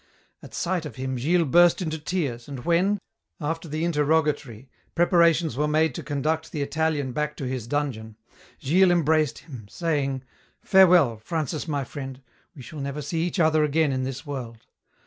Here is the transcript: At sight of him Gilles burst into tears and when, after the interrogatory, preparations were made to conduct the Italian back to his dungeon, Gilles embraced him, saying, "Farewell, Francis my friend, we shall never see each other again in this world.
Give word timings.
At 0.41 0.55
sight 0.55 0.87
of 0.87 0.95
him 0.95 1.15
Gilles 1.15 1.45
burst 1.45 1.79
into 1.79 1.99
tears 1.99 2.47
and 2.47 2.65
when, 2.65 2.97
after 3.39 3.67
the 3.67 3.85
interrogatory, 3.85 4.67
preparations 4.95 5.55
were 5.55 5.67
made 5.67 5.93
to 5.93 6.01
conduct 6.01 6.51
the 6.51 6.63
Italian 6.63 7.11
back 7.11 7.37
to 7.37 7.45
his 7.47 7.67
dungeon, 7.67 8.15
Gilles 8.59 8.89
embraced 8.91 9.37
him, 9.45 9.67
saying, 9.69 10.23
"Farewell, 10.63 11.17
Francis 11.17 11.67
my 11.67 11.83
friend, 11.83 12.23
we 12.55 12.63
shall 12.63 12.79
never 12.79 13.03
see 13.03 13.21
each 13.27 13.39
other 13.39 13.63
again 13.63 13.91
in 13.91 14.01
this 14.01 14.25
world. 14.25 14.65